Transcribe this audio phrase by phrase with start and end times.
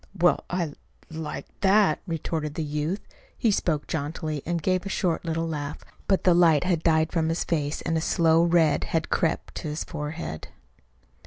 [0.17, 0.73] "Well, I I
[1.11, 3.01] like that," retorted the youth.
[3.37, 5.77] He spoke jauntily, and gave a short little laugh.
[6.07, 9.67] But the light had died from his face and a slow red had crept to
[9.67, 10.47] his forehead.